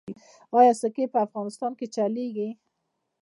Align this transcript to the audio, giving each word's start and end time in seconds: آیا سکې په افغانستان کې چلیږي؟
آیا 0.57 0.73
سکې 0.81 1.05
په 1.13 1.19
افغانستان 1.27 1.71
کې 1.79 1.85
چلیږي؟ 1.95 2.49